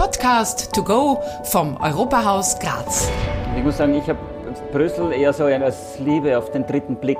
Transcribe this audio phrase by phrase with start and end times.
[0.00, 3.10] Podcast to go vom Europahaus Graz.
[3.54, 4.18] Ich muss sagen, ich habe
[4.72, 7.18] Brüssel eher so als Liebe auf den dritten Blick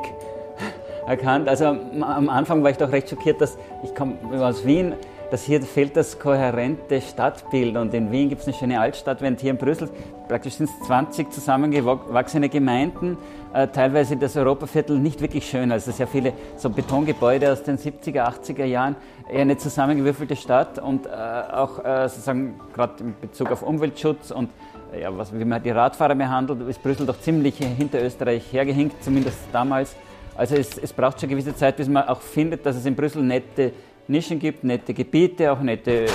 [1.06, 1.46] erkannt.
[1.46, 4.94] Also am Anfang war ich doch recht schockiert, dass ich komme aus Wien,
[5.30, 7.76] dass hier fehlt das kohärente Stadtbild.
[7.76, 9.88] Und in Wien gibt es eine schöne Altstadt, während hier in Brüssel
[10.30, 13.18] praktisch sind es 20 zusammengewachsene Gemeinden,
[13.52, 15.72] äh, teilweise das Europaviertel nicht wirklich schön.
[15.72, 18.94] Also sehr viele so Betongebäude aus den 70er, 80er Jahren,
[19.28, 24.50] eher eine zusammengewürfelte Stadt und äh, auch äh, sozusagen gerade in Bezug auf Umweltschutz und
[24.96, 29.38] ja, was, wie man die Radfahrer behandelt, ist Brüssel doch ziemlich hinter Österreich hergehinkt, zumindest
[29.52, 29.96] damals.
[30.36, 32.94] Also es, es braucht schon eine gewisse Zeit, bis man auch findet, dass es in
[32.94, 33.72] Brüssel nette
[34.10, 36.06] Nischen gibt, nette Gebiete, auch nette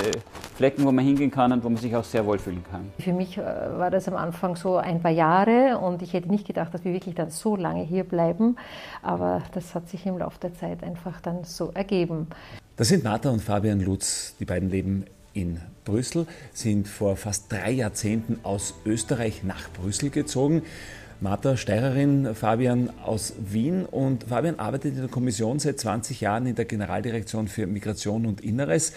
[0.56, 2.92] Flecken, wo man hingehen kann und wo man sich auch sehr wohlfühlen kann.
[2.98, 6.46] Für mich äh, war das am Anfang so ein paar Jahre und ich hätte nicht
[6.46, 8.56] gedacht, dass wir wirklich dann so lange hier bleiben,
[9.02, 12.26] aber das hat sich im Laufe der Zeit einfach dann so ergeben.
[12.76, 17.70] Das sind Martha und Fabian Lutz, die beiden leben in Brüssel, sind vor fast drei
[17.70, 20.62] Jahrzehnten aus Österreich nach Brüssel gezogen.
[21.20, 23.86] Martha Steirerin, Fabian aus Wien.
[23.86, 28.40] Und Fabian arbeitet in der Kommission seit 20 Jahren in der Generaldirektion für Migration und
[28.42, 28.92] Inneres,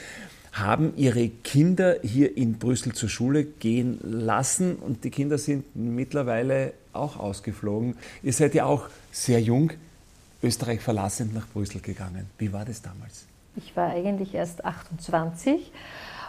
[0.52, 6.74] haben ihre Kinder hier in Brüssel zur Schule gehen lassen und die Kinder sind mittlerweile
[6.92, 7.96] auch ausgeflogen.
[8.24, 9.72] Ihr seid ja auch sehr jung
[10.42, 12.30] Österreich verlassend nach Brüssel gegangen.
[12.38, 13.26] Wie war das damals?
[13.56, 15.72] Ich war eigentlich erst 28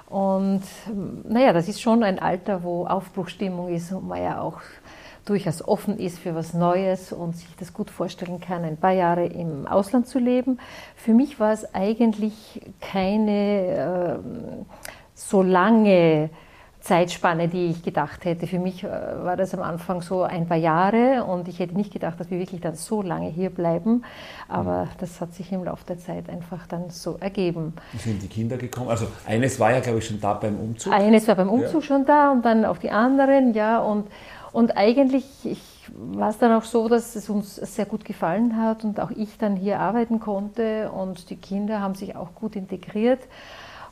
[0.07, 0.63] und
[1.29, 4.61] naja, das ist schon ein Alter, wo Aufbruchstimmung ist und man ja auch
[5.25, 9.27] durchaus offen ist für was Neues und sich das gut vorstellen kann, ein paar Jahre
[9.27, 10.59] im Ausland zu leben.
[10.97, 14.65] Für mich war es eigentlich keine äh,
[15.15, 16.31] so lange
[16.81, 18.47] Zeitspanne, die ich gedacht hätte.
[18.47, 21.93] Für mich äh, war das am Anfang so ein paar Jahre und ich hätte nicht
[21.93, 24.05] gedacht, dass wir wirklich dann so lange hier bleiben.
[24.49, 27.75] Aber das hat sich im Laufe der Zeit einfach dann so ergeben.
[27.93, 28.89] Wie sind die Kinder gekommen?
[28.89, 30.93] Also eines war ja, glaube ich, schon da beim Umzug.
[30.93, 31.83] Eines war beim Umzug ja.
[31.83, 33.81] schon da und dann auch die anderen, ja.
[33.81, 34.07] Und
[34.53, 35.25] und eigentlich
[35.95, 39.39] war es dann auch so, dass es uns sehr gut gefallen hat und auch ich
[39.39, 43.21] dann hier arbeiten konnte und die Kinder haben sich auch gut integriert.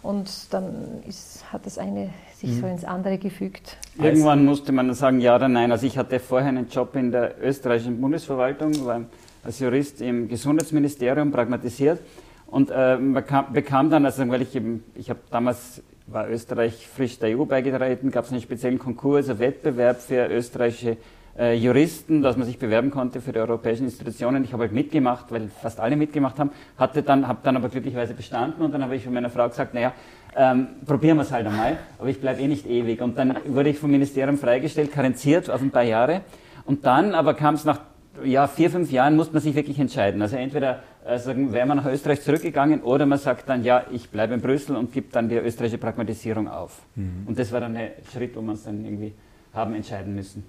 [0.03, 2.61] Und dann ist, hat das eine sich mhm.
[2.61, 3.77] so ins andere gefügt.
[4.01, 5.73] Irgendwann musste man sagen ja oder nein.
[5.73, 9.03] Also ich hatte vorher einen Job in der österreichischen Bundesverwaltung, war
[9.43, 12.01] als Jurist im Gesundheitsministerium pragmatisiert
[12.47, 17.19] und äh, bekam, bekam dann, also weil ich eben, ich habe damals war Österreich frisch
[17.19, 20.97] der EU beigetreten, gab es einen speziellen Konkurs, einen Wettbewerb für österreichische
[21.39, 24.43] äh, Juristen, dass man sich bewerben konnte für die europäischen Institutionen.
[24.43, 28.15] Ich habe halt mitgemacht, weil fast alle mitgemacht haben, hatte dann, habe dann aber glücklicherweise
[28.15, 29.93] bestanden und dann habe ich von meiner Frau gesagt, naja,
[30.37, 33.01] ähm, probieren wir es halt einmal, aber ich bleibe eh nicht ewig.
[33.03, 36.23] Und dann wurde ich vom Ministerium freigestellt, karenziert auf ein paar Jahre.
[36.65, 37.81] Und dann aber kam es nach
[38.25, 40.21] ja, vier, fünf Jahren, muss man sich wirklich entscheiden.
[40.23, 40.83] Also entweder
[41.17, 44.77] sagen, wäre man nach Österreich zurückgegangen oder man sagt dann, ja, ich bleibe in Brüssel
[44.77, 46.83] und gibt dann die österreichische Pragmatisierung auf.
[46.97, 47.23] Mhm.
[47.27, 49.13] Und das war dann der Schritt, wo man es dann irgendwie
[49.55, 50.45] haben entscheiden müssen.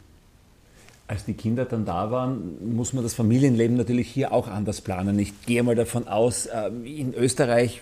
[1.07, 5.17] Als die Kinder dann da waren, muss man das Familienleben natürlich hier auch anders planen.
[5.17, 7.81] Ich gehe mal davon aus, äh, in Österreich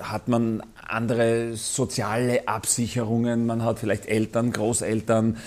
[0.00, 5.38] hat man andere soziale Absicherungen, man hat vielleicht Eltern, Großeltern.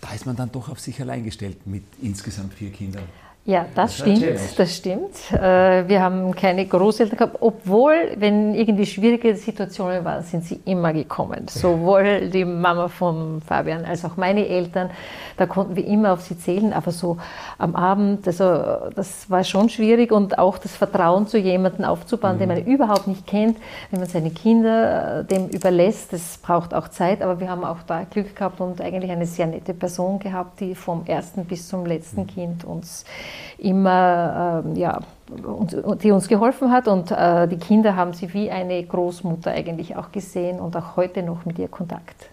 [0.00, 3.04] Da ist man dann doch auf sich allein gestellt mit insgesamt vier Kindern.
[3.48, 5.32] Ja, das, das stimmt, das stimmt.
[5.32, 10.92] Äh, wir haben keine Großeltern gehabt, obwohl, wenn irgendwie schwierige Situationen waren, sind sie immer
[10.92, 11.46] gekommen.
[11.48, 14.90] Sowohl die Mama von Fabian als auch meine Eltern,
[15.38, 17.16] da konnten wir immer auf sie zählen, aber so
[17.56, 18.44] am Abend, also
[18.94, 22.40] das war schon schwierig und auch das Vertrauen zu jemandem aufzubauen, mhm.
[22.40, 23.56] den man überhaupt nicht kennt,
[23.90, 27.82] wenn man seine Kinder äh, dem überlässt, das braucht auch Zeit, aber wir haben auch
[27.86, 31.86] da Glück gehabt und eigentlich eine sehr nette Person gehabt, die vom ersten bis zum
[31.86, 32.26] letzten mhm.
[32.26, 33.06] Kind uns
[33.58, 35.00] immer, äh, ja,
[35.42, 36.88] uns, die uns geholfen hat.
[36.88, 41.22] Und äh, die Kinder haben sie wie eine Großmutter eigentlich auch gesehen und auch heute
[41.22, 42.30] noch mit ihr Kontakt.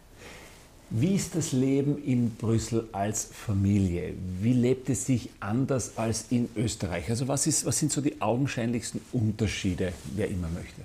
[0.91, 4.13] Wie ist das Leben in Brüssel als Familie?
[4.39, 7.09] Wie lebt es sich anders als in Österreich?
[7.09, 10.81] Also was, ist, was sind so die augenscheinlichsten Unterschiede, wer immer möchte?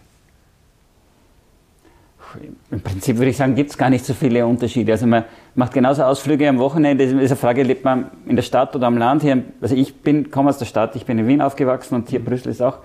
[2.71, 4.93] Im Prinzip würde ich sagen, gibt es gar nicht so viele Unterschiede.
[4.93, 7.05] Also man macht genauso Ausflüge am Wochenende.
[7.05, 9.23] Das ist eine Frage, lebt man in der Stadt oder am Land?
[9.23, 12.25] Hier, also ich bin, komme aus der Stadt, ich bin in Wien aufgewachsen und hier
[12.25, 12.79] Brüssel ist auch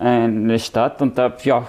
[0.00, 1.66] eine Stadt und da, ja,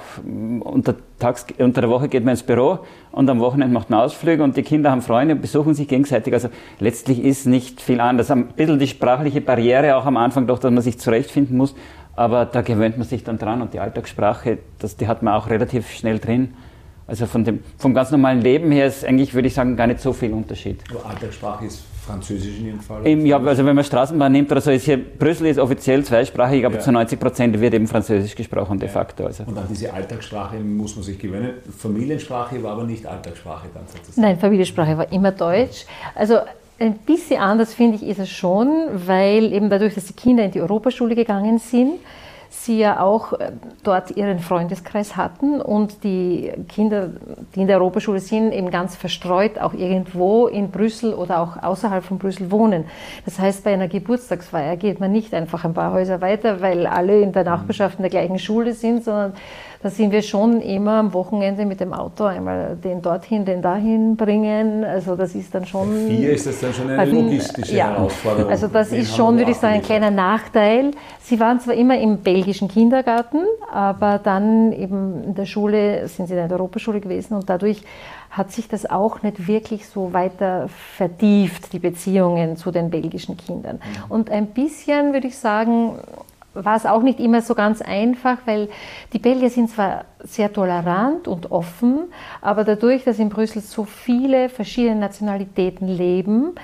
[0.62, 2.80] unter, Tags, unter der Woche geht man ins Büro
[3.12, 6.34] und am Wochenende macht man Ausflüge und die Kinder haben Freunde und besuchen sich gegenseitig.
[6.34, 6.48] Also
[6.80, 8.32] letztlich ist nicht viel anders.
[8.32, 11.76] Ein bisschen die sprachliche Barriere auch am Anfang doch, dass man sich zurechtfinden muss,
[12.16, 15.50] aber da gewöhnt man sich dann dran und die Alltagssprache, das, die hat man auch
[15.50, 16.54] relativ schnell drin.
[17.12, 20.00] Also von dem, vom ganz normalen Leben her ist eigentlich, würde ich sagen, gar nicht
[20.00, 20.82] so viel Unterschied.
[20.90, 23.06] Aber Alltagssprache ist Französisch in jedem Fall?
[23.06, 26.66] Eben, ja, also wenn man Straßenbahn nimmt oder so, ist hier, Brüssel ist offiziell zweisprachig,
[26.66, 26.80] aber ja.
[26.80, 29.26] zu 90 Prozent wird eben Französisch gesprochen de facto.
[29.26, 29.44] Also.
[29.44, 31.56] Und an diese Alltagssprache muss man sich gewöhnen.
[31.78, 34.22] Familiensprache war aber nicht Alltagssprache dann sozusagen?
[34.22, 35.86] Nein, Familiensprache war immer Deutsch.
[36.16, 36.38] Also
[36.80, 38.72] ein bisschen anders finde ich ist es schon,
[39.06, 42.00] weil eben dadurch, dass die Kinder in die Europaschule gegangen sind,
[42.52, 43.54] sie ja auch äh,
[43.84, 47.10] dort ihren Freundeskreis hatten und die Kinder,
[47.56, 52.04] die in der Europaschule sind, eben ganz verstreut auch irgendwo in Brüssel oder auch außerhalb
[52.04, 52.84] von Brüssel wohnen.
[53.24, 57.22] Das heißt, bei einer Geburtstagsfeier geht man nicht einfach ein paar Häuser weiter, weil alle
[57.22, 59.34] in der Nachbarschaft in der gleichen Schule sind, sondern
[59.84, 64.16] da sind wir schon immer am Wochenende mit dem Auto einmal den dorthin, den dahin
[64.16, 64.84] bringen.
[64.84, 66.08] Also das ist dann schon.
[66.08, 68.52] Bei vier ist das dann schon eine logistische ja, Herausforderung.
[68.52, 70.92] Also das ist schon, würde ich sagen, ein kleiner Nachteil.
[71.20, 73.40] Sie waren zwar immer im belgischen Kindergarten,
[73.72, 77.82] aber dann eben in der Schule sind sie in der Europaschule gewesen und dadurch
[78.30, 83.76] hat sich das auch nicht wirklich so weiter vertieft, die Beziehungen zu den belgischen Kindern.
[83.76, 84.12] Mhm.
[84.12, 85.96] Und ein bisschen, würde ich sagen,
[86.54, 88.70] war es auch nicht immer so ganz einfach, weil
[89.14, 92.12] die Belgier sind zwar sehr tolerant und offen,
[92.42, 96.56] aber dadurch, dass in Brüssel so viele verschiedene Nationalitäten leben,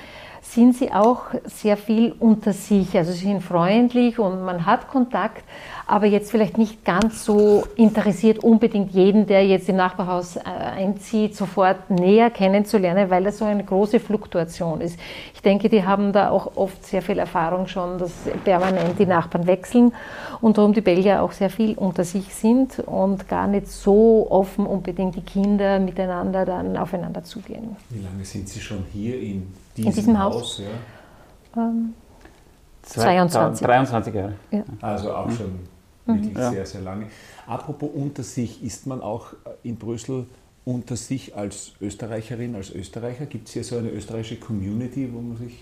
[0.54, 2.96] sind sie auch sehr viel unter sich.
[2.98, 5.44] Also sie sind freundlich und man hat Kontakt,
[5.86, 11.36] aber jetzt vielleicht nicht ganz so interessiert, unbedingt jeden, der jetzt im Nachbarhaus äh, einzieht,
[11.36, 15.00] sofort näher kennenzulernen, weil das so eine große Fluktuation ist.
[15.34, 18.12] Ich denke, die haben da auch oft sehr viel Erfahrung schon, dass
[18.44, 19.94] permanent die Nachbarn wechseln
[20.42, 24.66] und darum die Belgier auch sehr viel unter sich sind und gar nicht so offen
[24.66, 27.76] unbedingt die Kinder miteinander dann aufeinander zugehen.
[27.90, 30.36] Wie lange sind Sie schon hier in diesem, in diesem Haus?
[30.36, 30.62] Haus
[31.56, 31.62] ja?
[31.62, 31.94] ähm,
[32.84, 33.66] 22.
[33.66, 34.34] 23 Jahre.
[34.52, 34.64] Ja.
[34.82, 35.60] Also auch schon
[36.06, 36.52] wirklich mhm.
[36.52, 37.08] sehr, sehr lange.
[37.46, 39.34] Apropos unter sich, ist man auch
[39.64, 40.26] in Brüssel
[40.66, 43.26] unter sich als Österreicherin, als Österreicher?
[43.26, 45.60] Gibt es hier so eine österreichische Community, wo man sich.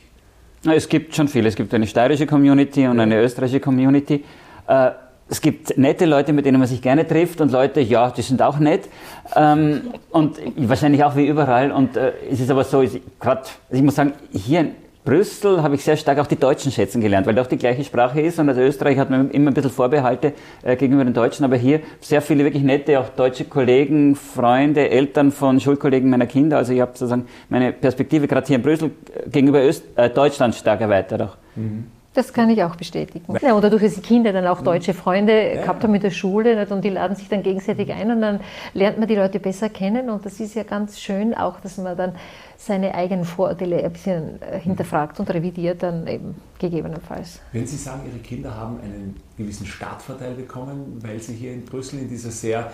[0.65, 1.47] Es gibt schon viele.
[1.47, 4.23] Es gibt eine steirische Community und eine österreichische Community.
[4.67, 4.91] Äh,
[5.27, 8.41] es gibt nette Leute, mit denen man sich gerne trifft und Leute, ja, die sind
[8.41, 8.87] auch nett.
[9.35, 9.81] Ähm,
[10.11, 11.71] und wahrscheinlich auch wie überall.
[11.71, 12.83] Und äh, es ist aber so,
[13.19, 14.67] grad, also ich muss sagen, hier
[15.05, 18.21] Brüssel habe ich sehr stark auch die Deutschen schätzen gelernt, weil doch die gleiche Sprache
[18.21, 20.33] ist und als Österreich hat man immer ein bisschen Vorbehalte
[20.63, 25.31] äh, gegenüber den Deutschen, aber hier sehr viele wirklich nette, auch deutsche Kollegen, Freunde, Eltern
[25.31, 26.57] von Schulkollegen meiner Kinder.
[26.57, 30.55] Also ich habe sozusagen meine Perspektive gerade hier in Brüssel äh, gegenüber Öst äh, Deutschland
[30.55, 31.37] stark erweitert auch.
[31.55, 31.85] Mhm.
[32.15, 33.35] Das kann ich auch bestätigen.
[33.41, 35.61] Ja, und dadurch, dass die Kinder dann auch deutsche Freunde ja.
[35.61, 36.71] gehabt haben in der Schule nicht?
[36.71, 38.39] und die laden sich dann gegenseitig ein und dann
[38.73, 41.97] lernt man die Leute besser kennen und das ist ja ganz schön auch, dass man
[41.97, 42.13] dann
[42.57, 47.41] seine eigenen Vorurteile ein bisschen äh, hinterfragt und revidiert dann eben gegebenenfalls.
[47.51, 51.99] Wenn Sie sagen, Ihre Kinder haben einen gewissen Startvorteil bekommen, weil Sie hier in Brüssel
[51.99, 52.71] in dieser sehr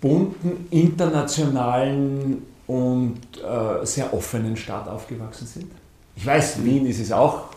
[0.00, 5.83] bunten, internationalen und äh, sehr offenen Stadt aufgewachsen sind?
[6.16, 7.54] Ich weiß, Wien ist es auch.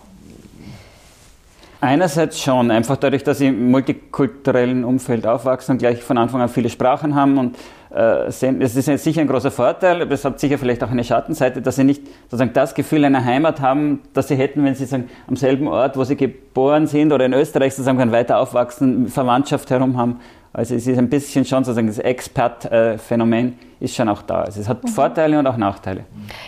[1.80, 6.50] Einerseits schon, einfach dadurch, dass sie im multikulturellen Umfeld aufwachsen und gleich von Anfang an
[6.50, 7.56] viele Sprachen haben und
[7.92, 11.04] äh, sehen, es ist sicher ein großer Vorteil, aber es hat sicher vielleicht auch eine
[11.04, 14.86] Schattenseite, dass sie nicht sozusagen das Gefühl einer Heimat haben, das sie hätten, wenn sie
[14.86, 19.70] sagen, am selben Ort, wo sie geboren sind oder in Österreich sozusagen weiter aufwachsen, Verwandtschaft
[19.70, 20.20] herum haben.
[20.58, 24.42] Also es ist ein bisschen schon sozusagen das Expat-Phänomen ist schon auch da.
[24.42, 24.88] Also es hat mhm.
[24.88, 26.06] Vorteile und auch Nachteile.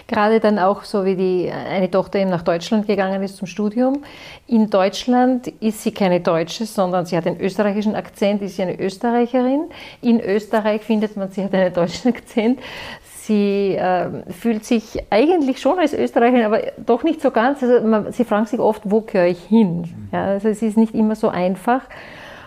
[0.07, 4.03] Gerade dann auch so wie die eine Tochter eben nach Deutschland gegangen ist zum Studium.
[4.47, 8.79] In Deutschland ist sie keine Deutsche, sondern sie hat einen österreichischen Akzent, ist sie eine
[8.79, 9.65] Österreicherin.
[10.01, 12.61] In Österreich findet man, sie hat einen deutschen Akzent.
[13.03, 17.61] Sie äh, fühlt sich eigentlich schon als Österreicherin, aber doch nicht so ganz.
[17.61, 19.83] Also man, sie fragt sich oft, wo gehöre ich hin?
[20.11, 21.81] Ja, also es ist nicht immer so einfach.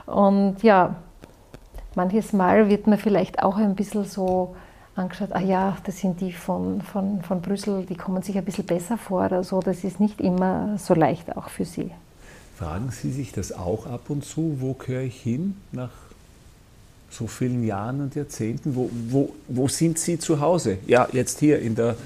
[0.07, 0.97] Und ja,
[1.97, 4.55] manches Mal wird man vielleicht auch ein bisschen so
[4.95, 8.67] angeschaut, ah ja, das sind die von, von, von Brüssel, die kommen sich ein bisschen
[8.67, 9.61] besser vor oder so.
[9.61, 11.91] Das ist nicht immer so leicht auch für sie.
[12.59, 15.91] Fragen Sie sich das auch ab und zu, wo gehöre ich hin nach
[17.11, 18.77] so vielen Jahren und Jahrzehnten?
[18.77, 20.79] Wo, wo, wo sind Sie zu Hause?
[20.87, 21.97] Ja, jetzt hier in der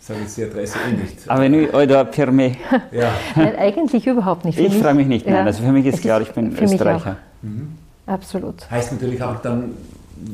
[0.00, 1.30] sage ich die Adresse eh nicht.
[1.30, 2.56] Avenue Euda Perme.
[2.90, 3.12] Ja.
[3.36, 4.56] Nein, eigentlich überhaupt nicht.
[4.56, 5.36] Für ich frage mich nicht, nein.
[5.36, 5.44] Ja.
[5.44, 7.16] Also für mich ist klar, ich bin Österreicher.
[7.42, 7.76] Mhm.
[8.10, 8.68] Absolut.
[8.68, 9.76] Heißt natürlich auch dann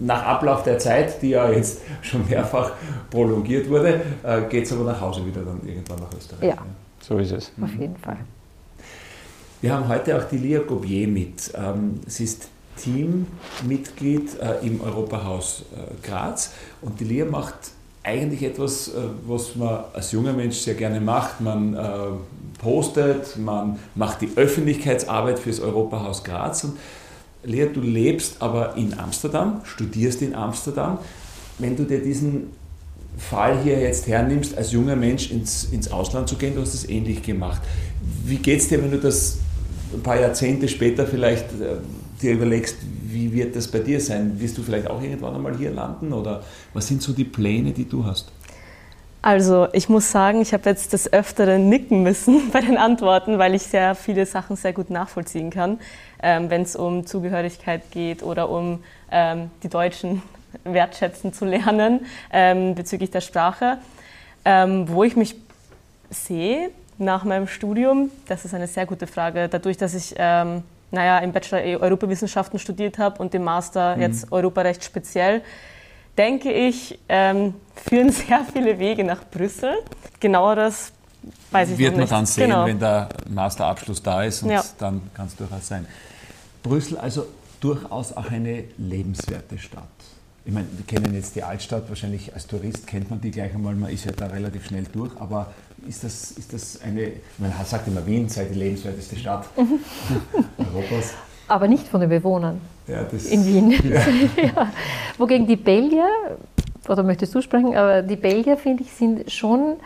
[0.00, 2.72] nach Ablauf der Zeit, die ja jetzt schon mehrfach
[3.10, 6.48] prolongiert wurde, äh, geht es aber nach Hause wieder dann irgendwann nach Österreich.
[6.48, 6.56] Ja,
[7.00, 7.52] so ist es.
[7.62, 8.16] Auf jeden Fall.
[9.60, 11.52] Wir haben heute auch die Lia Gobier mit.
[11.54, 17.54] Ähm, sie ist Teammitglied äh, im Europahaus äh, Graz und die Lia macht
[18.02, 18.92] eigentlich etwas,
[19.26, 21.40] was man als junger Mensch sehr gerne macht.
[21.40, 21.76] Man
[22.60, 26.78] postet, man macht die Öffentlichkeitsarbeit fürs Europahaus Graz und
[27.46, 30.98] Lea, du lebst aber in Amsterdam, studierst in Amsterdam.
[31.58, 32.48] Wenn du dir diesen
[33.16, 36.88] Fall hier jetzt hernimmst, als junger Mensch ins, ins Ausland zu gehen, du hast es
[36.88, 37.62] ähnlich gemacht.
[38.24, 39.38] Wie geht es dir, wenn du das
[39.94, 41.76] ein paar Jahrzehnte später vielleicht äh,
[42.20, 42.76] dir überlegst,
[43.08, 44.38] wie wird das bei dir sein?
[44.38, 46.42] Wirst du vielleicht auch irgendwann einmal hier landen oder
[46.74, 48.30] was sind so die Pläne, die du hast?
[49.26, 53.56] Also ich muss sagen, ich habe jetzt des Öfteren nicken müssen bei den Antworten, weil
[53.56, 55.80] ich sehr viele Sachen sehr gut nachvollziehen kann,
[56.22, 60.22] ähm, wenn es um Zugehörigkeit geht oder um ähm, die Deutschen
[60.62, 63.78] wertschätzen zu lernen ähm, bezüglich der Sprache.
[64.44, 65.34] Ähm, wo ich mich
[66.08, 69.48] sehe nach meinem Studium, das ist eine sehr gute Frage.
[69.48, 74.02] Dadurch, dass ich ähm, naja, im Bachelor eh Europawissenschaften studiert habe und im Master mhm.
[74.02, 75.42] jetzt Europarecht speziell,
[76.16, 79.74] denke ich, ähm, führen sehr viele Wege nach Brüssel.
[80.20, 80.92] Genaueres
[81.50, 82.10] weiß ich Wird noch nicht.
[82.10, 82.66] Wird man dann sehen, genau.
[82.66, 84.64] wenn der Masterabschluss da ist und ja.
[84.78, 85.86] dann kann es durchaus sein.
[86.62, 87.26] Brüssel also
[87.60, 89.84] durchaus auch eine lebenswerte Stadt.
[90.44, 93.74] Ich meine, wir kennen jetzt die Altstadt, wahrscheinlich als Tourist kennt man die gleich einmal,
[93.74, 95.52] man ist ja da relativ schnell durch, aber
[95.88, 99.46] ist das, ist das eine, man sagt immer, Wien sei die lebenswerteste Stadt
[100.56, 101.14] Europas.
[101.48, 103.70] Aber nicht von den Bewohnern ja, in Wien.
[104.36, 104.72] Ja.
[105.18, 106.08] Wogegen die Belgier,
[106.88, 109.76] oder möchtest du sprechen, aber die Belgier, finde ich, sind schon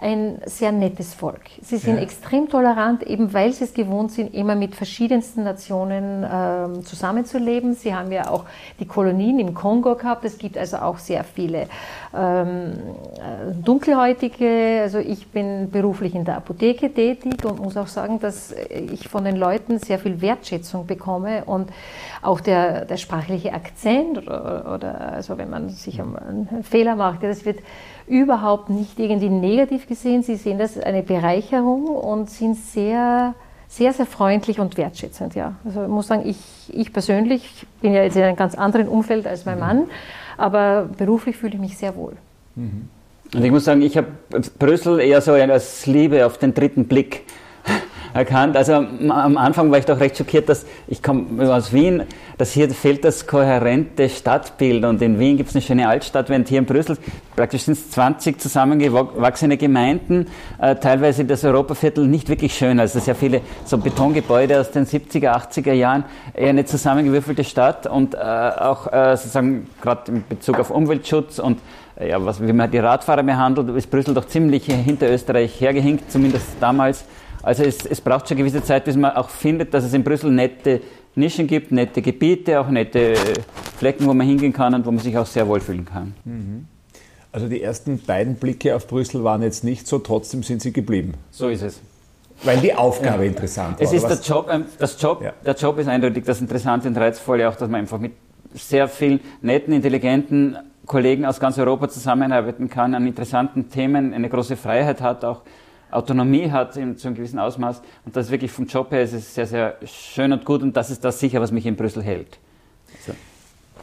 [0.00, 1.40] ein sehr nettes Volk.
[1.60, 2.02] Sie sind ja.
[2.02, 7.74] extrem tolerant, eben weil sie es gewohnt sind, immer mit verschiedensten Nationen ähm, zusammenzuleben.
[7.74, 8.44] Sie haben ja auch
[8.78, 10.24] die Kolonien im Kongo gehabt.
[10.24, 11.66] Es gibt also auch sehr viele
[12.16, 12.74] ähm,
[13.16, 14.80] äh, Dunkelhäutige.
[14.82, 19.24] Also ich bin beruflich in der Apotheke tätig und muss auch sagen, dass ich von
[19.24, 21.70] den Leuten sehr viel Wertschätzung bekomme und
[22.22, 27.44] auch der, der sprachliche Akzent oder, oder also wenn man sich einen Fehler macht, das
[27.44, 27.58] wird
[28.08, 30.22] überhaupt nicht irgendwie negativ gesehen.
[30.22, 33.34] Sie sehen das als eine Bereicherung und sind sehr,
[33.68, 35.34] sehr, sehr freundlich und wertschätzend.
[35.34, 35.54] Ja.
[35.64, 36.38] Also ich muss sagen, ich,
[36.72, 39.60] ich persönlich bin ja jetzt in einem ganz anderen Umfeld als mein mhm.
[39.60, 39.84] Mann,
[40.36, 42.14] aber beruflich fühle ich mich sehr wohl.
[42.56, 42.88] Mhm.
[43.34, 44.08] Und ich muss sagen, ich habe
[44.58, 47.24] Brüssel eher so als Liebe auf den dritten Blick
[48.14, 48.56] erkannt.
[48.56, 52.02] Also am Anfang war ich doch recht schockiert, dass ich komme aus Wien,
[52.36, 56.48] dass hier fehlt das kohärente Stadtbild und in Wien gibt es eine schöne Altstadt, während
[56.48, 56.96] hier in Brüssel
[57.38, 60.26] praktisch sind es 20 zusammengewachsene Gemeinden,
[60.60, 65.30] äh, teilweise das Europaviertel nicht wirklich schön, also sehr viele so Betongebäude aus den 70er,
[65.30, 70.70] 80er Jahren, eher eine zusammengewürfelte Stadt und äh, auch äh, sozusagen gerade in Bezug auf
[70.70, 71.60] Umweltschutz und
[72.00, 76.46] ja, was, wie man die Radfahrer behandelt, ist Brüssel doch ziemlich hinter Österreich hergehinkt, zumindest
[76.60, 77.04] damals.
[77.48, 80.04] Also es, es braucht schon eine gewisse Zeit, bis man auch findet, dass es in
[80.04, 80.82] Brüssel nette
[81.14, 83.14] Nischen gibt, nette Gebiete, auch nette
[83.78, 86.12] Flecken, wo man hingehen kann und wo man sich auch sehr wohlfühlen kann.
[86.26, 86.66] Mhm.
[87.32, 91.14] Also die ersten beiden Blicke auf Brüssel waren jetzt nicht so, trotzdem sind sie geblieben.
[91.30, 91.80] So ist es.
[92.42, 93.30] Weil die Aufgabe ja.
[93.30, 93.82] interessant war.
[93.82, 95.32] Es ist der Job, ähm, das Job, ja.
[95.42, 98.12] der Job ist eindeutig das Interessante und Reizvolle, auch dass man einfach mit
[98.52, 104.58] sehr vielen netten, intelligenten Kollegen aus ganz Europa zusammenarbeiten kann, an interessanten Themen eine große
[104.58, 105.40] Freiheit hat, auch
[105.90, 107.80] Autonomie hat in, zu einem gewissen Ausmaß.
[108.04, 110.90] Und das wirklich vom Job her ist es sehr, sehr schön und gut und das
[110.90, 112.38] ist das sicher, was mich in Brüssel hält.
[113.06, 113.12] So.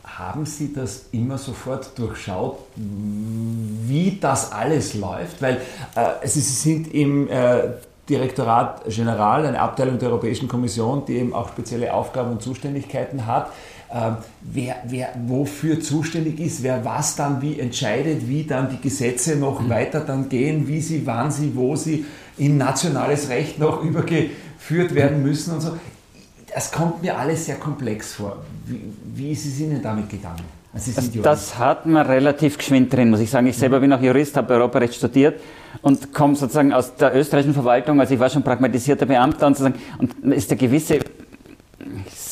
[0.04, 5.42] Haben Sie das immer sofort durchschaut, wie das alles läuft?
[5.42, 5.60] Weil
[5.96, 7.72] äh, Sie sind im äh,
[8.08, 13.52] Direktorat General, eine Abteilung der Europäischen Kommission, die eben auch spezielle Aufgaben und Zuständigkeiten hat.
[13.96, 19.38] Ähm, wer, wer wofür zuständig ist, wer was dann wie entscheidet, wie dann die Gesetze
[19.38, 19.70] noch mhm.
[19.70, 22.04] weiter dann gehen, wie sie, wann sie, wo sie
[22.38, 25.78] in nationales Recht noch übergeführt werden müssen und so.
[26.54, 28.44] Das kommt mir alles sehr komplex vor.
[28.66, 28.82] Wie,
[29.16, 30.44] wie ist es Ihnen damit gegangen?
[30.74, 33.48] Also das, das hat man relativ geschwind drin, muss ich sagen.
[33.48, 35.40] Ich selber bin auch Jurist, habe Europarecht studiert
[35.82, 39.82] und komme sozusagen aus der österreichischen Verwaltung, also ich war schon pragmatisierter Beamter und, sozusagen,
[40.00, 41.00] und ist der gewisse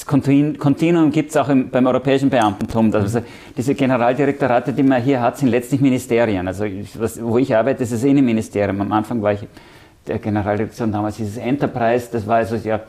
[0.06, 2.94] das Kontinuum gibt es auch im, beim europäischen Beamtentum.
[2.94, 3.22] Also
[3.56, 6.48] diese Generaldirektorate, die man hier hat, sind letztlich Ministerien.
[6.48, 8.82] Also was, wo ich arbeite, ist das Innenministerium.
[8.82, 9.48] Am Anfang war ich
[10.06, 12.82] der Generaldirektion damals dieses Enterprise, das war also ja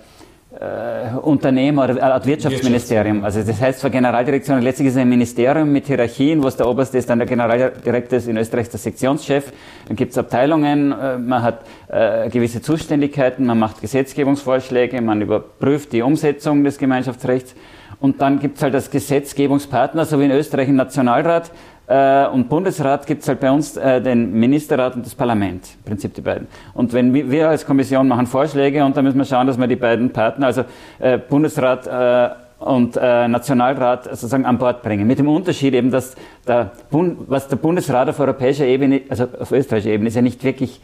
[0.60, 3.24] äh, Unternehmer oder Art Wirtschaftsministerium.
[3.24, 6.68] Also das heißt zwar Generaldirektion, letztlich ist es ein Ministerium mit Hierarchien, wo es der
[6.68, 9.52] Oberste ist, dann der Generaldirektor ist in Österreich der Sektionschef.
[9.88, 15.92] Dann gibt es Abteilungen, äh, man hat äh, gewisse Zuständigkeiten, man macht Gesetzgebungsvorschläge, man überprüft
[15.92, 17.54] die Umsetzung des Gemeinschaftsrechts.
[18.00, 21.50] Und dann gibt es halt als Gesetzgebungspartner, so wie in Österreich im Nationalrat,
[21.86, 25.84] äh, und Bundesrat gibt es halt bei uns äh, den Ministerrat und das Parlament, im
[25.84, 26.48] Prinzip die beiden.
[26.72, 29.66] Und wenn wir, wir als Kommission machen Vorschläge und dann müssen wir schauen, dass wir
[29.66, 30.64] die beiden Partner, also
[30.98, 35.06] äh, Bundesrat äh, und äh, Nationalrat sozusagen an Bord bringen.
[35.06, 36.14] Mit dem Unterschied eben, dass
[36.46, 40.42] der Bund, was der Bundesrat auf europäischer Ebene, also auf österreichischer Ebene, ist ja nicht
[40.42, 40.80] wirklich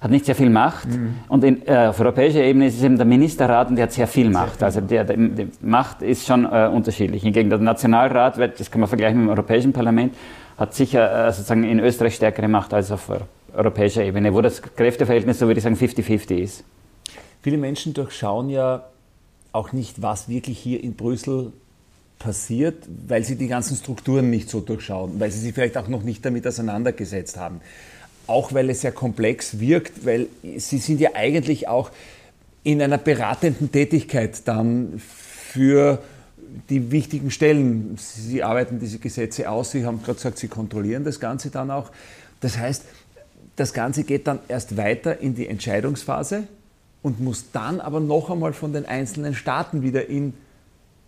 [0.00, 0.88] hat nicht sehr viel Macht.
[0.88, 1.14] Mhm.
[1.28, 4.06] Und in, äh, auf europäischer Ebene ist es eben der Ministerrat und der hat sehr
[4.06, 4.62] viel Macht.
[4.62, 7.22] Also der, der, die Macht ist schon äh, unterschiedlich.
[7.22, 10.14] Hingegen der Nationalrat, das kann man vergleichen mit dem Europäischen Parlament,
[10.56, 13.10] hat sicher äh, sozusagen in Österreich stärkere Macht als auf
[13.52, 16.64] europäischer Ebene, wo das Kräfteverhältnis, so würde ich sagen, 50-50 ist.
[17.42, 18.84] Viele Menschen durchschauen ja
[19.52, 21.52] auch nicht, was wirklich hier in Brüssel
[22.18, 26.02] passiert, weil sie die ganzen Strukturen nicht so durchschauen, weil sie sich vielleicht auch noch
[26.02, 27.60] nicht damit auseinandergesetzt haben
[28.28, 31.90] auch weil es sehr komplex wirkt, weil Sie sind ja eigentlich auch
[32.62, 36.00] in einer beratenden Tätigkeit dann für
[36.68, 37.96] die wichtigen Stellen.
[37.98, 41.90] Sie arbeiten diese Gesetze aus, Sie haben gerade gesagt, Sie kontrollieren das Ganze dann auch.
[42.40, 42.84] Das heißt,
[43.56, 46.44] das Ganze geht dann erst weiter in die Entscheidungsphase
[47.02, 50.34] und muss dann aber noch einmal von den einzelnen Staaten wieder in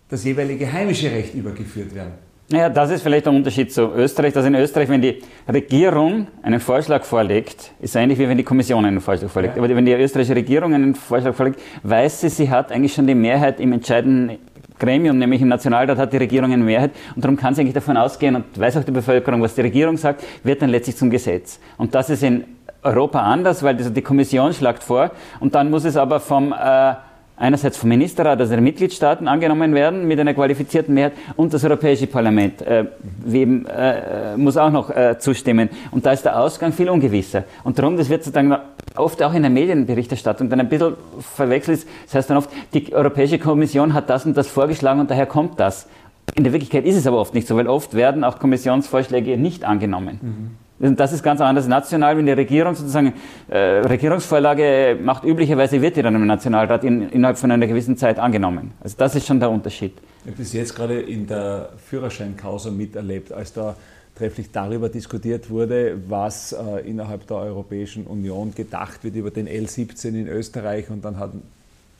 [0.08, 2.14] das jeweilige heimische Recht übergeführt werden.
[2.52, 6.58] Naja, das ist vielleicht der Unterschied zu Österreich, dass in Österreich, wenn die Regierung einen
[6.58, 9.56] Vorschlag vorlegt, ist ähnlich wie wenn die Kommission einen Vorschlag vorlegt.
[9.56, 9.62] Ja.
[9.62, 13.14] Aber wenn die österreichische Regierung einen Vorschlag vorlegt, weiß sie, sie hat eigentlich schon die
[13.14, 14.38] Mehrheit im entscheidenden
[14.80, 17.96] Gremium, nämlich im Nationalrat hat die Regierung eine Mehrheit und darum kann sie eigentlich davon
[17.96, 21.60] ausgehen und weiß auch die Bevölkerung, was die Regierung sagt, wird dann letztlich zum Gesetz.
[21.78, 22.44] Und das ist in
[22.82, 26.94] Europa anders, weil die Kommission schlagt vor und dann muss es aber vom äh,
[27.40, 32.06] einerseits vom Ministerrat, also der Mitgliedstaaten angenommen werden mit einer qualifizierten Mehrheit und das Europäische
[32.06, 32.84] Parlament äh,
[33.24, 35.70] wem, äh, muss auch noch äh, zustimmen.
[35.90, 37.44] Und da ist der Ausgang viel ungewisser.
[37.64, 38.54] Und darum, das wird sozusagen
[38.94, 41.86] oft auch in der Medienberichterstattung dann ein bisschen verwechselt.
[42.04, 45.58] Das heißt dann oft, die Europäische Kommission hat das und das vorgeschlagen und daher kommt
[45.58, 45.88] das.
[46.34, 49.64] In der Wirklichkeit ist es aber oft nicht so, weil oft werden auch Kommissionsvorschläge nicht
[49.64, 50.18] angenommen.
[50.22, 50.59] Mhm.
[50.80, 53.12] Das ist ganz anders national, wenn die Regierung sozusagen
[53.48, 58.18] äh, Regierungsvorlage macht, üblicherweise wird die dann im Nationalrat in, innerhalb von einer gewissen Zeit
[58.18, 58.72] angenommen.
[58.80, 59.92] Also das ist schon der Unterschied.
[60.22, 63.76] Ich habe bis jetzt gerade in der Führerscheinkausa miterlebt, als da
[64.16, 70.08] trefflich darüber diskutiert wurde, was äh, innerhalb der Europäischen Union gedacht wird über den L17
[70.08, 71.32] in Österreich und dann hat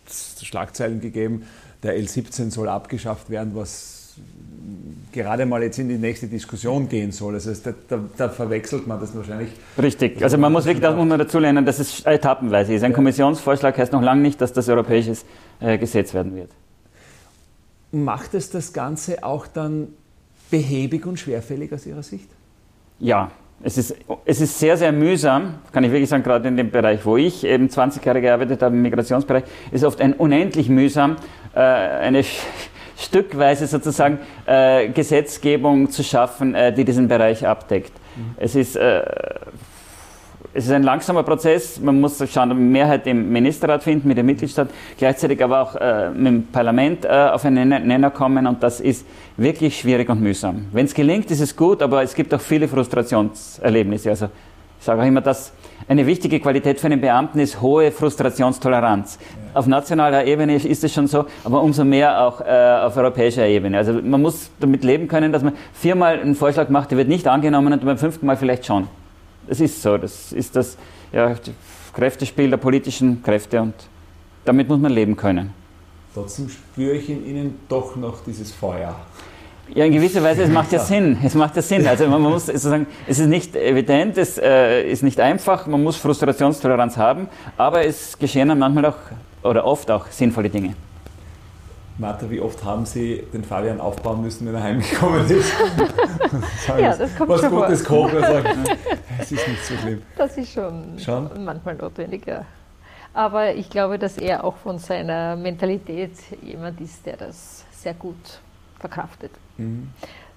[0.06, 1.42] es Schlagzeilen gegeben,
[1.82, 4.00] der L17 soll abgeschafft werden, was
[5.12, 7.35] gerade mal jetzt in die nächste Diskussion gehen soll.
[7.35, 9.50] Also da, da, da, verwechselt man das wahrscheinlich.
[9.81, 10.23] Richtig.
[10.23, 12.83] Also man muss wirklich, das muss man dazu lernen, dass es etappenweise ist.
[12.83, 15.25] Ein Kommissionsvorschlag heißt noch lange nicht, dass das europäisches
[15.61, 16.50] äh, Gesetz werden wird.
[17.93, 19.88] Macht es das Ganze auch dann
[20.50, 22.29] behäbig und schwerfällig aus Ihrer Sicht?
[23.00, 23.31] Ja,
[23.62, 27.05] es ist, es ist sehr, sehr mühsam, kann ich wirklich sagen, gerade in dem Bereich,
[27.05, 31.16] wo ich eben 20 Jahre gearbeitet habe, im Migrationsbereich, ist oft ein unendlich mühsam,
[31.55, 32.25] äh, eine
[33.00, 37.92] stückweise sozusagen äh, Gesetzgebung zu schaffen, äh, die diesen Bereich abdeckt.
[38.16, 38.34] Mhm.
[38.36, 39.02] Es ist äh,
[40.52, 41.78] es ist ein langsamer Prozess.
[41.80, 46.10] Man muss schauen, eine Mehrheit im Ministerrat finden, mit dem Mitgliedstaat, gleichzeitig aber auch äh,
[46.10, 50.66] mit dem Parlament äh, auf einen Nenner kommen und das ist wirklich schwierig und mühsam.
[50.72, 54.10] Wenn es gelingt, ist es gut, aber es gibt auch viele Frustrationserlebnisse.
[54.10, 54.28] Also
[54.81, 55.53] ich sage auch immer, dass
[55.88, 59.19] eine wichtige Qualität für einen Beamten ist hohe Frustrationstoleranz.
[59.21, 59.59] Ja.
[59.59, 63.77] Auf nationaler Ebene ist es schon so, aber umso mehr auch äh, auf europäischer Ebene.
[63.77, 67.29] Also man muss damit leben können, dass man viermal einen Vorschlag macht, der wird nicht
[67.29, 68.88] angenommen und beim fünften Mal vielleicht schon.
[69.47, 69.99] Das ist so.
[69.99, 70.79] Das ist das
[71.12, 71.35] ja,
[71.93, 73.75] Kräftespiel der politischen Kräfte und
[74.47, 75.53] damit muss man leben können.
[76.14, 78.97] Trotzdem spüre ich in Ihnen doch noch dieses Feuer.
[79.74, 81.18] Ja, in gewisser Weise, es macht ja Sinn.
[81.22, 81.87] Es macht ja Sinn.
[81.87, 85.96] Also man muss sozusagen, es ist nicht evident, es äh, ist nicht einfach, man muss
[85.96, 88.96] Frustrationstoleranz haben, aber es geschehen dann manchmal auch
[89.42, 90.74] oder oft auch sinnvolle Dinge.
[91.98, 95.52] Martha, wie oft haben Sie den Fabian aufbauen müssen, wenn er heimgekommen ist?
[96.78, 98.48] ja, das kommt was schon Gutes kochen und sagen,
[99.18, 100.02] es ist nicht so schlimm.
[100.16, 101.44] Das ist schon, schon?
[101.44, 102.44] manchmal notwendig, ja.
[103.12, 108.40] Aber ich glaube, dass er auch von seiner Mentalität jemand ist, der das sehr gut
[108.81, 109.31] verkraftet.
[109.59, 109.90] Mhm.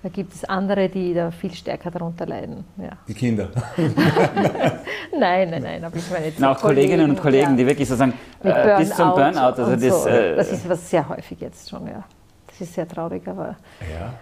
[0.03, 2.65] Da gibt es andere, die da viel stärker darunter leiden.
[2.77, 2.89] Ja.
[3.07, 3.47] Die Kinder?
[5.17, 7.55] nein, nein, nein, aber ich meine jetzt auch Kolleginnen und Kollegen, ja.
[7.55, 9.39] die wirklich sozusagen äh, bis zum Burnout.
[9.39, 10.09] Also das, so.
[10.09, 12.03] äh, das ist was sehr häufig jetzt schon, ja.
[12.47, 14.13] Das ist sehr traurig, aber ja.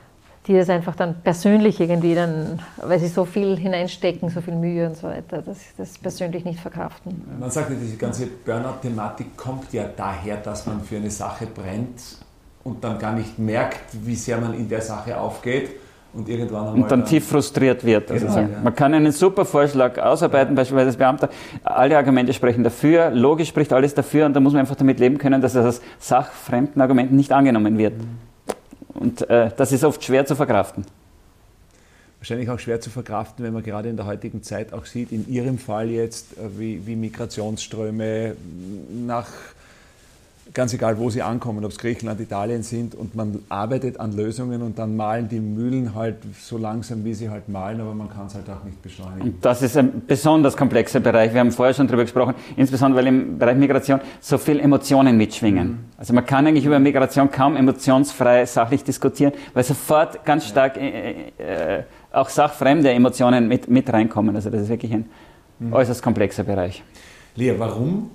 [0.45, 4.87] die das einfach dann persönlich irgendwie dann, weil sie so viel hineinstecken, so viel Mühe
[4.87, 7.23] und so weiter, dass sie das persönlich nicht verkraften.
[7.39, 12.19] Man sagt ja, diese ganze Burnout-Thematik kommt ja daher, dass man für eine Sache brennt
[12.63, 15.71] und dann gar nicht merkt, wie sehr man in der Sache aufgeht
[16.13, 16.75] und irgendwann einmal.
[16.75, 18.11] Und dann, dann tief frustriert wird.
[18.11, 18.47] Also genau, ja.
[18.63, 20.61] Man kann einen super Vorschlag ausarbeiten, ja.
[20.61, 21.29] beispielsweise als Beamter.
[21.63, 25.17] Alle Argumente sprechen dafür, logisch spricht alles dafür und da muss man einfach damit leben
[25.17, 27.97] können, dass das sachfremden Argumenten nicht angenommen wird.
[27.97, 28.31] Mhm.
[28.93, 30.85] Und äh, das ist oft schwer zu verkraften.
[32.19, 35.27] Wahrscheinlich auch schwer zu verkraften, wenn man gerade in der heutigen Zeit auch sieht, in
[35.27, 38.35] Ihrem Fall jetzt, äh, wie, wie Migrationsströme
[39.07, 39.27] nach
[40.53, 44.61] ganz egal, wo sie ankommen, ob es Griechenland, Italien sind, und man arbeitet an Lösungen
[44.61, 48.27] und dann malen die Mühlen halt so langsam, wie sie halt malen, aber man kann
[48.27, 49.21] es halt auch nicht beschleunigen.
[49.21, 51.33] Und das ist ein besonders komplexer Bereich.
[51.33, 55.67] Wir haben vorher schon darüber gesprochen, insbesondere weil im Bereich Migration so viel Emotionen mitschwingen.
[55.67, 55.79] Mhm.
[55.97, 61.31] Also man kann eigentlich über Migration kaum emotionsfrei sachlich diskutieren, weil sofort ganz stark äh,
[61.37, 64.35] äh, auch sachfremde Emotionen mit, mit reinkommen.
[64.35, 65.05] Also das ist wirklich ein
[65.59, 65.73] mhm.
[65.73, 66.83] äußerst komplexer Bereich.
[67.35, 68.11] Lea, warum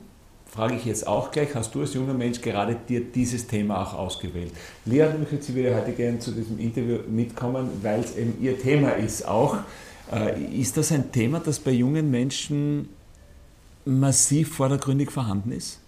[0.57, 3.93] frage ich jetzt auch gleich, hast du als junger Mensch gerade dir dieses Thema auch
[3.93, 4.53] ausgewählt?
[4.87, 8.91] Lea möchte Sie wieder heute gerne zu diesem Interview mitkommen, weil es eben Ihr Thema
[8.93, 9.59] ist auch.
[10.11, 12.89] Äh, ist das ein Thema, das bei jungen Menschen
[13.85, 15.79] massiv vordergründig vorhanden ist?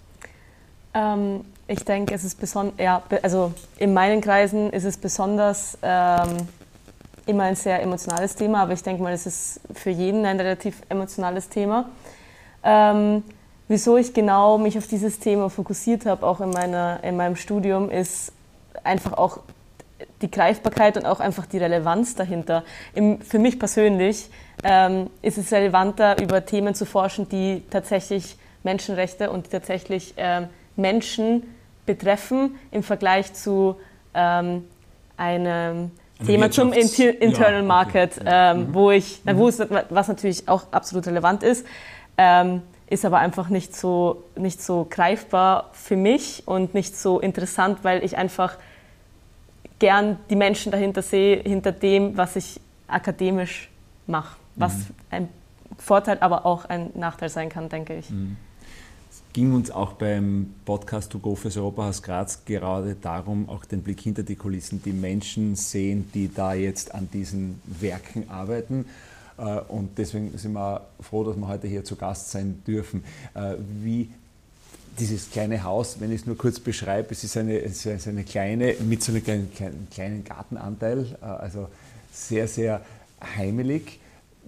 [0.92, 6.46] Ähm, ich denke, es ist besonders, ja, also in meinen Kreisen ist es besonders ähm,
[7.24, 10.82] immer ein sehr emotionales Thema, aber ich denke mal, es ist für jeden ein relativ
[10.90, 11.88] emotionales Thema.
[12.62, 13.22] Ähm,
[13.68, 17.90] wieso ich genau mich auf dieses Thema fokussiert habe, auch in, meiner, in meinem Studium,
[17.90, 18.32] ist
[18.82, 19.40] einfach auch
[20.22, 22.64] die Greifbarkeit und auch einfach die Relevanz dahinter.
[22.94, 24.30] Im, für mich persönlich
[24.64, 31.54] ähm, ist es relevanter, über Themen zu forschen, die tatsächlich Menschenrechte und tatsächlich ähm, Menschen
[31.86, 33.76] betreffen im Vergleich zu
[34.14, 34.64] ähm,
[35.16, 35.90] einem
[36.24, 37.66] Thema zum Inter Internal ja, okay.
[37.66, 38.74] Market, ähm, mhm.
[38.74, 39.38] wo ich, mhm.
[39.38, 41.64] wo es, was natürlich auch absolut relevant ist.
[42.90, 48.02] Ist aber einfach nicht so, nicht so greifbar für mich und nicht so interessant, weil
[48.02, 48.56] ich einfach
[49.78, 53.68] gern die Menschen dahinter sehe, hinter dem, was ich akademisch
[54.06, 54.36] mache.
[54.56, 54.84] Was mhm.
[55.10, 55.28] ein
[55.76, 58.10] Vorteil, aber auch ein Nachteil sein kann, denke ich.
[58.10, 58.36] Mhm.
[59.10, 63.82] Es ging uns auch beim Podcast To Go fürs Europahaus Graz gerade darum, auch den
[63.82, 68.86] Blick hinter die Kulissen, die Menschen sehen, die da jetzt an diesen Werken arbeiten
[69.68, 73.04] und deswegen sind wir froh, dass wir heute hier zu Gast sein dürfen.
[73.34, 74.10] Äh, wie
[74.98, 78.24] dieses kleine Haus, wenn ich es nur kurz beschreibe, es ist eine, es ist eine
[78.24, 81.68] kleine, mit so einem kleinen, kleinen Gartenanteil, äh, also
[82.12, 82.80] sehr, sehr
[83.36, 84.00] heimelig.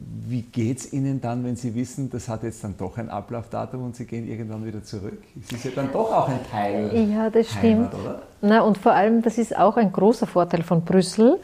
[0.03, 3.85] Wie geht es Ihnen dann, wenn Sie wissen, das hat jetzt dann doch ein Ablaufdatum
[3.85, 5.23] und Sie gehen irgendwann wieder zurück?
[5.39, 6.91] Es ist ja dann doch auch ein Teil.
[7.11, 7.95] Ja, das Heimat, stimmt.
[7.95, 8.23] Oder?
[8.41, 11.39] Na, und vor allem, das ist auch ein großer Vorteil von Brüssel,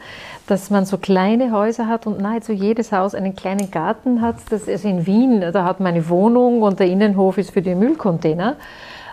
[0.46, 4.36] dass man so kleine Häuser hat und nahezu jedes Haus einen kleinen Garten hat.
[4.48, 7.74] Das ist in Wien, da hat man eine Wohnung und der Innenhof ist für die
[7.74, 8.56] Müllcontainer.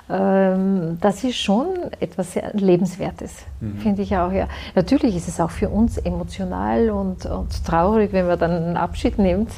[0.10, 1.68] Ähm, das ist schon
[2.00, 3.78] etwas sehr Lebenswertes, mhm.
[3.78, 4.32] finde ich auch.
[4.32, 4.48] Ja.
[4.76, 9.18] Natürlich ist es auch für uns emotional und, und traurig, wenn man dann einen Abschied
[9.18, 9.52] nimmt.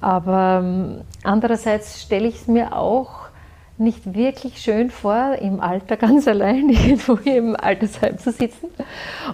[0.00, 3.26] Aber ähm, andererseits stelle ich es mir auch
[3.78, 8.68] nicht wirklich schön vor, im Alter ganz allein irgendwo hier im Altersheim zu sitzen.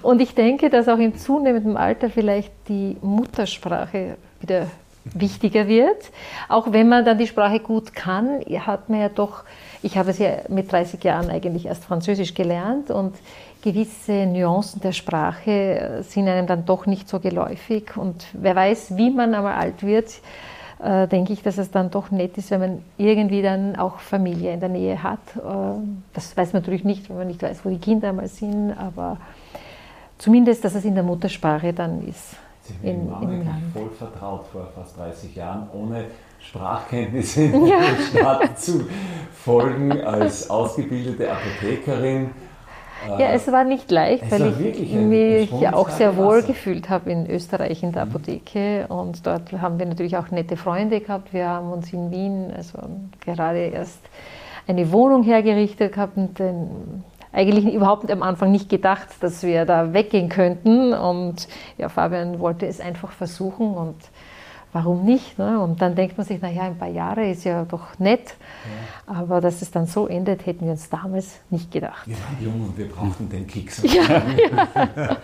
[0.02, 4.66] Und ich denke, dass auch im zunehmenden Alter vielleicht die Muttersprache wieder
[5.04, 6.10] wichtiger wird.
[6.48, 9.44] Auch wenn man dann die Sprache gut kann, hat man ja doch
[9.82, 13.14] ich habe es ja mit 30 Jahren eigentlich erst Französisch gelernt und
[13.62, 17.96] gewisse Nuancen der Sprache sind einem dann doch nicht so geläufig.
[17.96, 20.20] Und wer weiß, wie man einmal alt wird,
[20.82, 24.52] äh, denke ich, dass es dann doch nett ist, wenn man irgendwie dann auch Familie
[24.52, 25.20] in der Nähe hat.
[25.36, 25.40] Äh,
[26.12, 29.18] das weiß man natürlich nicht, wenn man nicht weiß, wo die Kinder einmal sind, aber
[30.18, 32.36] zumindest, dass es in der Muttersprache dann ist.
[32.62, 33.62] Sie haben in, Land.
[33.72, 36.04] voll vertraut vor fast 30 Jahren, ohne
[36.42, 37.78] Sprachkenntnisse in ja.
[37.80, 38.86] der Stadt zu
[39.44, 42.30] folgen als ausgebildete Apothekerin.
[43.18, 47.28] Ja, es war nicht leicht, weil ich mich ja auch sehr wohl gefühlt habe in
[47.28, 48.12] Österreich in der mhm.
[48.12, 51.32] Apotheke und dort haben wir natürlich auch nette Freunde gehabt.
[51.32, 52.78] Wir haben uns in Wien also
[53.24, 54.00] gerade erst
[54.68, 57.02] eine Wohnung hergerichtet gehabt und den,
[57.32, 62.66] eigentlich überhaupt am Anfang nicht gedacht, dass wir da weggehen könnten und ja, Fabian wollte
[62.66, 63.96] es einfach versuchen und
[64.72, 65.38] warum nicht?
[65.38, 65.60] Ne?
[65.60, 68.34] Und dann denkt man sich, naja, ein paar Jahre ist ja doch nett.
[69.06, 69.14] Ja.
[69.14, 72.06] Aber dass es dann so endet, hätten wir uns damals nicht gedacht.
[72.06, 73.82] Wir waren jung und wir brauchten den Keks.
[73.82, 74.68] Ja, ja.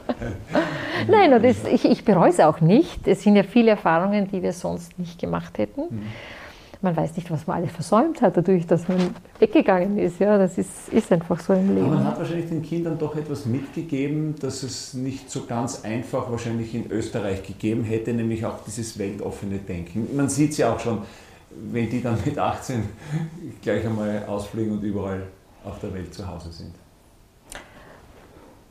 [1.09, 3.07] Nein, und das, ich, ich bereue es auch nicht.
[3.07, 5.83] Es sind ja viele Erfahrungen, die wir sonst nicht gemacht hätten.
[5.91, 6.03] Mhm
[6.81, 10.21] man weiß nicht, was man alles versäumt hat, dadurch, dass man weggegangen ist.
[10.21, 11.87] Ja, das ist, ist einfach so im Leben.
[11.87, 16.31] Aber man hat wahrscheinlich den Kindern doch etwas mitgegeben, das es nicht so ganz einfach
[16.31, 20.17] wahrscheinlich in Österreich gegeben hätte, nämlich auch dieses weltoffene Denken.
[20.17, 21.03] Man sieht es ja auch schon,
[21.51, 22.85] wenn die dann mit 18
[23.63, 25.23] gleich einmal ausfliegen und überall
[25.65, 26.75] auf der Welt zu Hause sind.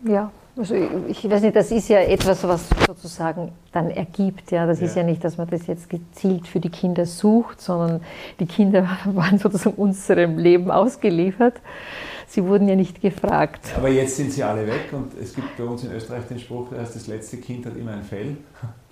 [0.06, 0.76] Ja, also
[1.08, 4.52] ich weiß nicht, das ist ja etwas, was sozusagen dann ergibt.
[4.52, 4.88] Ja, das ja.
[4.88, 8.02] ist ja nicht, dass man das jetzt gezielt für die Kinder sucht, sondern
[8.39, 11.62] die Kinder waren sozusagen unserem Leben ausgeliefert.
[12.30, 13.74] Sie wurden ja nicht gefragt.
[13.78, 16.70] Aber jetzt sind sie alle weg und es gibt bei uns in Österreich den Spruch,
[16.72, 18.36] dass das letzte Kind hat immer ein Fell.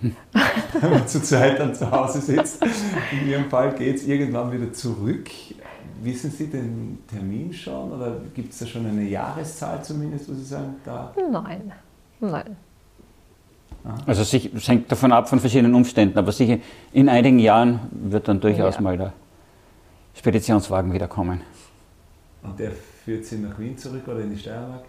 [0.00, 2.64] Wenn man zu zweit dann zu Hause sitzt.
[3.12, 5.28] In Ihrem Fall geht es irgendwann wieder zurück.
[6.02, 10.44] Wissen Sie den Termin schon oder gibt es da schon eine Jahreszahl zumindest, wo Sie
[10.44, 11.12] sagen, da?
[11.30, 11.72] Nein,
[12.20, 12.56] nein.
[14.04, 16.58] Also es hängt davon ab von verschiedenen Umständen, aber sicher
[16.92, 18.80] in einigen Jahren wird dann durchaus ja.
[18.80, 19.12] mal der
[20.14, 21.40] Speditionswagen wiederkommen.
[22.42, 22.72] Und der
[23.04, 24.84] führt Sie nach Wien zurück oder in die Steiermark?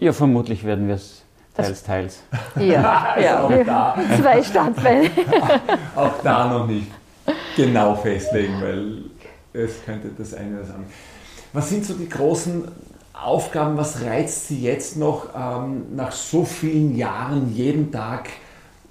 [0.00, 1.22] Ja, vermutlich werden wir es
[1.54, 2.22] teils, teils.
[2.56, 3.42] Ja, ja.
[3.42, 5.10] auch da, zwei Standbeine.
[5.96, 6.90] auch da noch nicht
[7.56, 9.02] genau festlegen, weil
[9.64, 10.90] es könnte das eine oder das andere.
[11.52, 12.64] Was sind so die großen
[13.12, 18.28] Aufgaben, was reizt Sie jetzt noch ähm, nach so vielen Jahren jeden Tag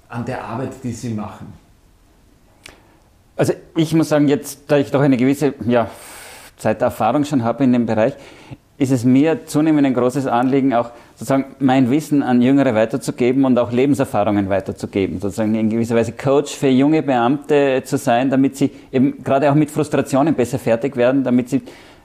[0.08, 1.52] an der Arbeit, die Sie machen?
[3.36, 5.88] Also ich muss sagen, jetzt, da ich doch eine gewisse ja,
[6.56, 8.14] Zeit Erfahrung schon habe in dem Bereich,
[8.78, 13.58] ist es mir zunehmend ein großes Anliegen, auch sozusagen mein Wissen an Jüngere weiterzugeben und
[13.58, 15.20] auch Lebenserfahrungen weiterzugeben.
[15.20, 19.56] Sozusagen in gewisser Weise Coach für junge Beamte zu sein, damit sie eben gerade auch
[19.56, 21.62] mit Frustrationen besser fertig werden, damit sie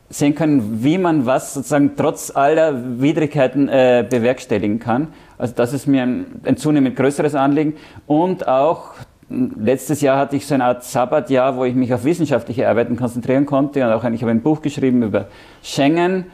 [0.10, 5.10] sehen können, wie man was sozusagen trotz aller Widrigkeiten äh, bewerkstelligen kann.
[5.38, 7.76] Also das ist mir ein, ein zunehmend größeres Anliegen.
[8.08, 8.94] Und auch
[9.30, 13.46] letztes Jahr hatte ich so eine Art Sabbatjahr, wo ich mich auf wissenschaftliche Arbeiten konzentrieren
[13.46, 13.86] konnte.
[13.86, 15.28] Und auch ich habe ein Buch geschrieben über
[15.62, 16.26] Schengen,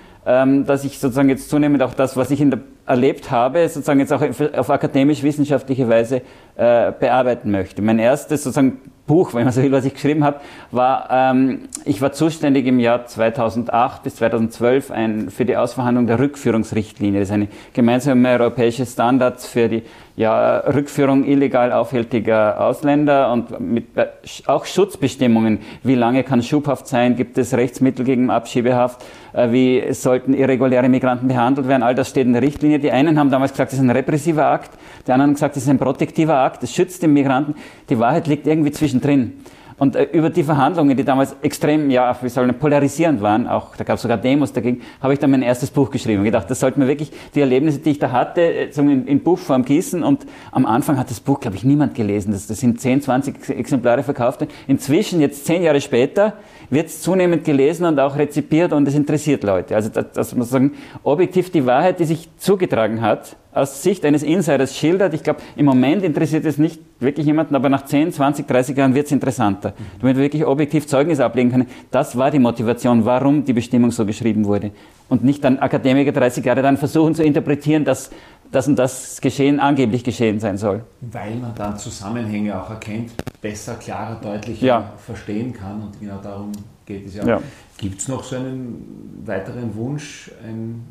[0.65, 4.22] dass ich sozusagen jetzt zunehmend auch das, was ich der, erlebt habe, sozusagen jetzt auch
[4.58, 6.22] auf akademisch-wissenschaftliche Weise
[6.56, 7.82] äh, bearbeiten möchte.
[7.82, 12.00] Mein erstes sozusagen Buch, wenn man so will, was ich geschrieben habe, war, ähm, ich
[12.00, 17.19] war zuständig im Jahr 2008 bis 2012 ein, für die Ausverhandlung der Rückführungsrichtlinie.
[17.19, 19.82] Das ist eine gemeinsame europäische Standards für die
[20.19, 24.08] ja, Rückführung illegal aufhältiger Ausländer und mit äh,
[24.48, 25.60] auch Schutzbestimmungen.
[25.82, 27.15] Wie lange kann Schubhaft sein?
[27.15, 29.02] Gibt es Rechtsmittel gegen Abschiebehaft?
[29.32, 31.84] Äh, wie sollten irreguläre Migranten behandelt werden?
[31.84, 32.80] All das steht in der Richtlinie.
[32.80, 34.72] Die einen haben damals gesagt, das ist ein repressiver Akt.
[35.08, 36.63] Die anderen haben gesagt, das ist ein protektiver Akt.
[36.63, 37.56] Das schützt den Migranten.
[37.89, 39.34] Die Wahrheit liegt irgendwie zwischen zwischendrin.
[39.78, 43.78] Und äh, über die Verhandlungen, die damals extrem, ja, wie soll man, polarisierend waren, auch,
[43.78, 46.50] da gab es sogar Demos dagegen, habe ich dann mein erstes Buch geschrieben und gedacht,
[46.50, 50.04] das sollte mir wirklich die Erlebnisse, die ich da hatte, äh, in, in Buchform gießen.
[50.04, 52.34] Und am Anfang hat das Buch, glaube ich, niemand gelesen.
[52.34, 54.46] Das, das sind 10, 20 Exemplare verkauft.
[54.68, 56.34] Inzwischen, jetzt zehn Jahre später,
[56.70, 59.76] wird es zunehmend gelesen und auch rezipiert und es interessiert Leute.
[59.76, 64.24] Also, dass, dass man sagen, objektiv die Wahrheit, die sich zugetragen hat, aus Sicht eines
[64.24, 65.14] Insiders schildert.
[65.14, 68.94] Ich glaube, im Moment interessiert es nicht wirklich jemanden, aber nach 10, 20, 30 Jahren
[68.94, 69.74] wird es interessanter.
[70.00, 71.68] Damit wir wirklich objektiv Zeugnis ablegen können.
[71.92, 74.72] Das war die Motivation, warum die Bestimmung so geschrieben wurde.
[75.08, 78.12] Und nicht dann Akademiker 30 Jahre dann versuchen zu interpretieren, dass
[78.52, 80.84] das und das Geschehen angeblich geschehen sein soll.
[81.02, 84.94] Weil man dann Zusammenhänge auch erkennt, besser, klarer, deutlicher ja.
[84.98, 85.82] verstehen kann.
[85.82, 86.52] Und genau darum
[86.86, 87.26] geht es ja.
[87.26, 87.42] ja.
[87.78, 90.84] Gibt es noch so einen weiteren Wunsch, ein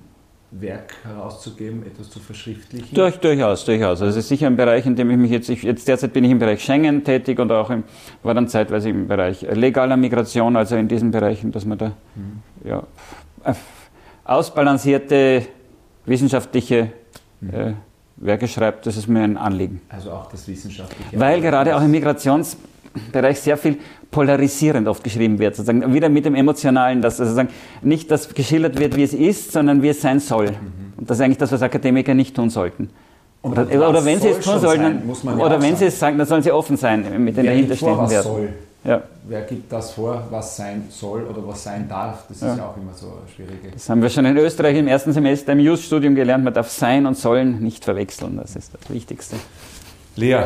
[0.51, 2.95] Werk herauszugeben, etwas zu verschriftlichen?
[2.95, 4.01] Durch, durchaus, durchaus.
[4.01, 6.25] Also es ist sicher ein Bereich, in dem ich mich jetzt, ich, jetzt derzeit bin
[6.25, 7.85] ich im Bereich Schengen tätig und auch im,
[8.23, 12.43] war dann zeitweise im Bereich legaler Migration, also in diesen Bereichen, dass man da mhm.
[12.65, 12.83] ja,
[14.25, 15.47] ausbalancierte
[16.07, 16.93] wissenschaftliche
[17.41, 17.55] mhm.
[17.55, 17.73] äh,
[18.17, 19.81] Werke schreibt, das ist mir ein Anliegen.
[19.89, 21.21] Also auch das Wissenschaftliche.
[21.21, 21.91] Weil gerade auch im
[22.95, 23.79] Migrationsbereich sehr viel
[24.11, 27.51] polarisierend oft geschrieben wird, sozusagen wieder mit dem Emotionalen, dass also sozusagen
[27.83, 30.47] nicht das geschildert wird, wie es ist, sondern wie es sein soll.
[30.47, 30.93] Mhm.
[30.97, 32.91] Und das ist eigentlich das, was Akademiker nicht tun sollten.
[33.43, 35.77] Oder, oder, wenn sie es tun sollten, dann, oder wenn sagen.
[35.77, 38.49] sie es sagen, dann sollen sie offen sein mit den dahinterstehenden Werten.
[38.85, 39.03] Ja.
[39.25, 42.25] Wer gibt das vor, was sein soll oder was sein darf?
[42.29, 43.59] Das ist ja, auch immer so schwierig.
[43.73, 46.45] Das haben wir schon in Österreich im ersten Semester im Just-Studium gelernt.
[46.45, 48.39] Man darf sein und sollen nicht verwechseln.
[48.41, 49.37] Das ist das Wichtigste.
[50.17, 50.45] Lea,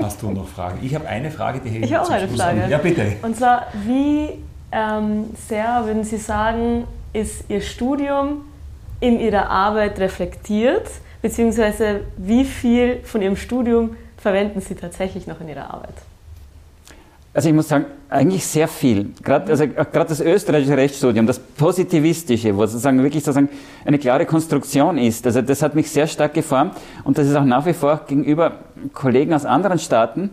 [0.00, 0.78] Hast du noch Fragen?
[0.82, 2.64] Ich habe eine Frage, die hätte ich habe auch eine Frage.
[2.64, 2.70] An.
[2.70, 3.16] Ja, bitte.
[3.22, 4.30] Und zwar, wie
[4.72, 8.42] ähm, sehr würden Sie sagen, ist Ihr Studium
[9.00, 10.88] in Ihrer Arbeit reflektiert?
[11.22, 15.94] Beziehungsweise wie viel von Ihrem Studium verwenden Sie tatsächlich noch in Ihrer Arbeit?
[17.36, 19.10] Also ich muss sagen, eigentlich sehr viel.
[19.22, 23.50] Gerade also, gerade das österreichische Rechtsstudium, das Positivistische, wo sozusagen wirklich sozusagen
[23.84, 26.72] eine klare Konstruktion ist, also das hat mich sehr stark geformt
[27.04, 28.60] und das ist auch nach wie vor gegenüber
[28.94, 30.30] Kollegen aus anderen Staaten,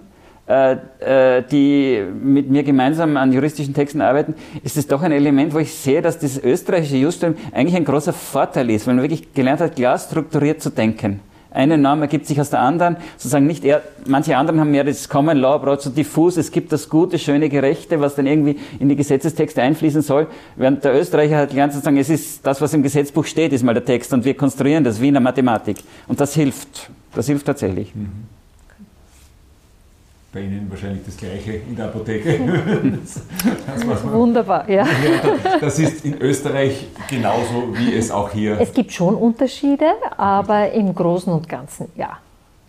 [0.47, 5.53] äh, äh, die mit mir gemeinsam an juristischen Texten arbeiten, ist es doch ein Element,
[5.53, 9.33] wo ich sehe, dass das österreichische Justum eigentlich ein großer Vorteil ist, weil man wirklich
[9.33, 11.19] gelernt hat, klar strukturiert zu denken.
[11.53, 12.97] Eine Norm ergibt sich aus der anderen.
[13.17, 16.71] Sozusagen nicht eher, manche anderen haben mehr das Common Law Approach, so diffus, es gibt
[16.71, 20.27] das Gute, schöne, Gerechte, was dann irgendwie in die Gesetzestexte einfließen soll.
[20.55, 23.73] Während der Österreicher hat gelernt sozusagen, es ist das, was im Gesetzbuch steht, ist mal
[23.73, 25.77] der Text und wir konstruieren das wie in der Mathematik.
[26.07, 26.89] Und das hilft.
[27.13, 27.93] Das hilft tatsächlich.
[27.93, 28.42] Mhm
[30.33, 32.39] bei Ihnen wahrscheinlich das Gleiche in der Apotheke.
[33.03, 33.21] das,
[33.87, 34.85] das Wunderbar, ja.
[35.61, 38.59] Das ist in Österreich genauso wie es auch hier.
[38.59, 39.85] Es gibt schon Unterschiede,
[40.17, 42.17] aber im Großen und Ganzen ja.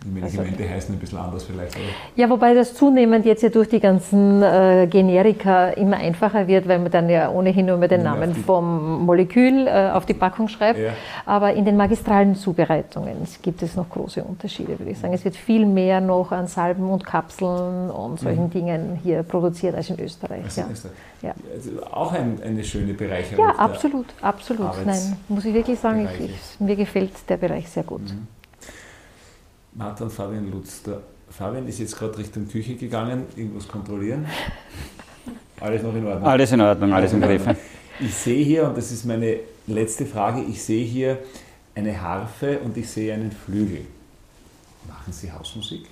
[0.05, 1.85] Die Medikamente also, heißen ein bisschen anders vielleicht, oder?
[2.15, 6.77] Ja, wobei das zunehmend jetzt ja durch die ganzen äh, Generika immer einfacher wird, weil
[6.77, 10.79] man dann ja ohnehin nur mehr den Namen vom Molekül äh, auf die Packung schreibt.
[10.79, 10.91] Ja.
[11.25, 15.13] Aber in den magistralen Zubereitungen gibt es noch große Unterschiede, würde ich sagen.
[15.13, 18.51] Es wird viel mehr noch an Salben und Kapseln und solchen mhm.
[18.51, 20.43] Dingen hier produziert als in Österreich.
[20.43, 21.29] Also ja.
[21.29, 21.35] ja.
[21.51, 23.43] Also auch ein, eine schöne Bereicherung.
[23.43, 24.85] Ja, absolut, absolut.
[24.85, 28.03] Nein, muss ich wirklich sagen, ich, ich, mir gefällt der Bereich sehr gut.
[28.03, 28.27] Mhm.
[29.75, 30.83] Martha und Fabian Lutz.
[30.83, 34.25] Der Fabian ist jetzt gerade Richtung Küche gegangen, irgendwas kontrollieren.
[35.59, 36.27] Alles noch in Ordnung?
[36.27, 37.45] Alles in Ordnung, alles im Griff.
[37.99, 41.19] Ich sehe hier, und das ist meine letzte Frage, ich sehe hier
[41.75, 43.81] eine Harfe und ich sehe einen Flügel.
[44.87, 45.87] Machen Sie Hausmusik?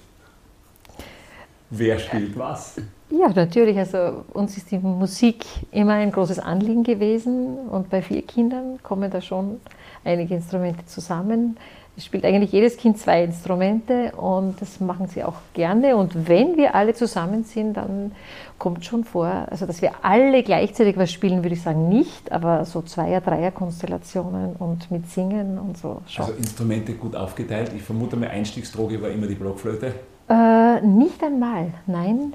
[1.69, 2.75] Wer spielt was?
[3.09, 3.77] Ja, natürlich.
[3.77, 9.09] Also uns ist die Musik immer ein großes Anliegen gewesen und bei vier Kindern kommen
[9.09, 9.59] da schon
[10.03, 11.57] einige Instrumente zusammen.
[11.95, 15.95] Es spielt eigentlich jedes Kind zwei Instrumente und das machen sie auch gerne.
[15.95, 18.13] Und wenn wir alle zusammen sind, dann
[18.57, 22.65] kommt schon vor, also dass wir alle gleichzeitig was spielen, würde ich sagen nicht, aber
[22.65, 26.25] so Zweier-, Dreier-Konstellationen und mit Singen und so schon.
[26.25, 27.71] Also Instrumente gut aufgeteilt.
[27.75, 29.93] Ich vermute, meine Einstiegsdroge war immer die Blockflöte.
[30.29, 32.33] Äh, nicht einmal, nein.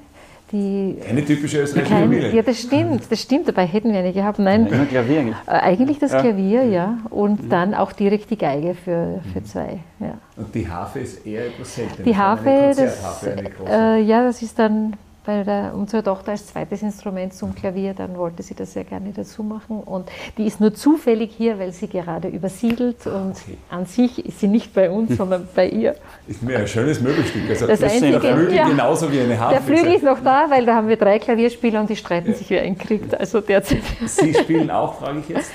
[0.51, 2.33] Die, Eine typische österreichische Familie.
[2.33, 3.47] Ja, das stimmt, das stimmt.
[3.47, 4.39] Dabei hätten wir eine gehabt.
[4.39, 5.37] Nein, ja, Klavier eigentlich.
[5.45, 6.21] Äh, eigentlich das ja.
[6.21, 6.97] Klavier, ja.
[7.11, 7.49] Und mhm.
[7.49, 9.45] dann auch direkt die Geige für, für mhm.
[9.45, 9.79] zwei.
[9.99, 10.17] Ja.
[10.37, 12.03] Und die Harfe ist eher etwas seltener.
[12.03, 13.23] Die Harfe, das,
[13.67, 14.93] äh, ja, das ist dann
[15.29, 19.11] bei der, unsere Tochter als zweites Instrument zum Klavier, dann wollte sie das sehr gerne
[19.15, 19.79] dazu machen.
[19.79, 23.57] Und die ist nur zufällig hier, weil sie gerade übersiedelt und okay.
[23.69, 25.95] an sich ist sie nicht bei uns, sondern bei ihr.
[26.27, 27.47] Ist mir ein schönes Möbelstück.
[27.47, 29.53] Also das, das einzige, der Flügel ja, genauso wie eine Harfe.
[29.53, 32.33] Der Flügel ist noch da, weil da haben wir drei Klavierspieler und die streiten ja.
[32.33, 33.19] sich, wer einen kriegt.
[33.19, 33.83] Also derzeit.
[34.07, 35.51] Sie spielen auch, frage ich jetzt?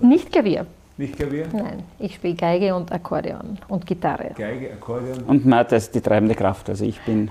[0.00, 0.64] Nicht Klavier.
[0.96, 1.48] Nicht Klavier?
[1.52, 4.30] Nein, ich spiele Geige und Akkordeon und Gitarre.
[4.36, 5.24] Geige, Akkordeon.
[5.24, 6.68] Und Martha ist die treibende Kraft.
[6.68, 7.30] Also ich bin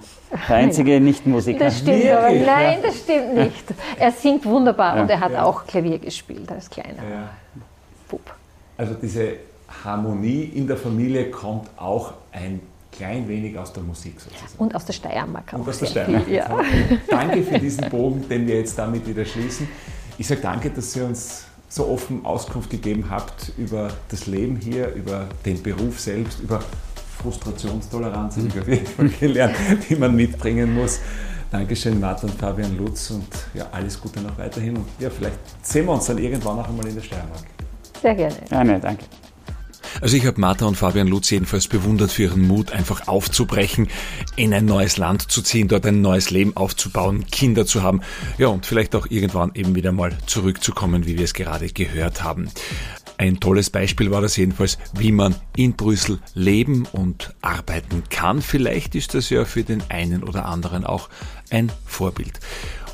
[0.49, 1.59] der einzige Nicht-Musiker.
[1.59, 3.63] Das stimmt aber, nein, das stimmt nicht.
[3.97, 5.01] Er singt wunderbar ja.
[5.01, 5.43] und er hat ja.
[5.43, 7.29] auch Klavier gespielt als kleiner ja.
[8.09, 8.35] Bub.
[8.75, 9.37] Also diese
[9.85, 12.59] Harmonie in der Familie kommt auch ein
[12.91, 14.53] klein wenig aus der Musik sozusagen.
[14.57, 15.59] Und aus der Steiermark auch.
[15.59, 16.27] Und aus der Steiermark.
[16.27, 16.59] Ja.
[17.09, 19.69] Danke für diesen Bogen, den wir jetzt damit wieder schließen.
[20.17, 24.93] Ich sage danke, dass Sie uns so offen Auskunft gegeben habt über das Leben hier,
[24.93, 26.59] über den Beruf selbst, über
[27.19, 29.55] Frustrationstoleranz, habe ich auf jeden Fall gelernt,
[29.89, 30.99] die man mitbringen muss.
[31.49, 34.77] Dankeschön, Martin und Fabian Lutz und ja, alles Gute noch weiterhin.
[34.77, 37.43] Und ja, vielleicht sehen wir uns dann irgendwann auch einmal in der Steiermark.
[37.99, 38.35] Sehr gerne.
[38.49, 39.05] Gerne, danke.
[40.01, 43.87] Also ich habe Martha und Fabian Lutz jedenfalls bewundert für ihren Mut, einfach aufzubrechen,
[44.35, 48.01] in ein neues Land zu ziehen, dort ein neues Leben aufzubauen, Kinder zu haben,
[48.37, 52.49] ja und vielleicht auch irgendwann eben wieder mal zurückzukommen, wie wir es gerade gehört haben.
[53.17, 58.41] Ein tolles Beispiel war das jedenfalls, wie man in Brüssel leben und arbeiten kann.
[58.41, 61.09] Vielleicht ist das ja für den einen oder anderen auch
[61.49, 62.39] ein Vorbild.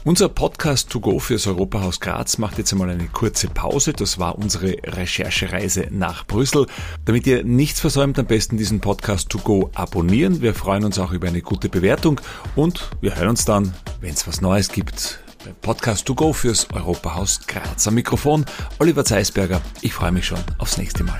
[0.05, 3.91] Unser Podcast To Go fürs Europahaus Graz macht jetzt einmal eine kurze Pause.
[3.91, 6.67] Das war unsere Recherchereise nach Brüssel.
[7.03, 10.41] Damit ihr nichts versäumt, am besten diesen Podcast To Go abonnieren.
[10.41, 12.21] Wir freuen uns auch über eine gute Bewertung
[12.55, 16.71] und wir hören uns dann, wenn es was Neues gibt, beim Podcast To Go fürs
[16.71, 17.85] Europahaus Graz.
[17.85, 18.45] Am Mikrofon
[18.79, 19.61] Oliver Zeisberger.
[19.81, 21.19] Ich freue mich schon aufs nächste Mal.